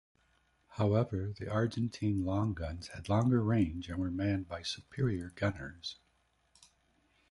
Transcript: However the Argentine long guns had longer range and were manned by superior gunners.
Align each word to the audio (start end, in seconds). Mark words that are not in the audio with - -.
However 0.77 1.31
the 1.31 1.47
Argentine 1.47 2.25
long 2.25 2.55
guns 2.55 2.87
had 2.87 3.07
longer 3.07 3.39
range 3.43 3.87
and 3.87 3.99
were 3.99 4.09
manned 4.09 4.47
by 4.47 4.63
superior 4.63 5.29
gunners. 5.35 5.97